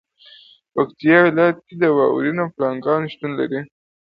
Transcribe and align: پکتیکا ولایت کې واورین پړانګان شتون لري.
پکتیکا 0.73 1.19
ولایت 1.25 1.57
کې 1.65 1.75
واورین 1.97 2.37
پړانګان 2.55 3.01
شتون 3.13 3.31
لري. 3.39 3.61